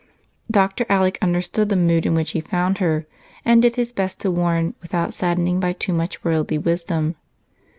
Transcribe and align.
Dr. 0.49 0.87
Alec 0.89 1.19
understood 1.21 1.69
the 1.69 1.75
mood 1.75 2.07
in 2.07 2.15
which 2.15 2.31
he 2.31 2.41
found 2.41 2.79
her 2.79 3.05
and 3.45 3.61
did 3.61 3.75
his 3.75 3.91
best 3.91 4.19
to 4.21 4.31
warn 4.31 4.73
without 4.81 5.13
saddening 5.13 5.59
by 5.59 5.73
too 5.73 5.93
much 5.93 6.23
worldly 6.23 6.57
wisdom. 6.57 7.17